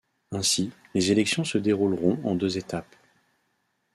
Ainsi, 0.31 0.71
les 0.95 1.11
élections 1.11 1.43
se 1.43 1.59
dérouleront 1.59 2.17
en 2.23 2.33
deux 2.33 2.57
étapes. 2.57 2.95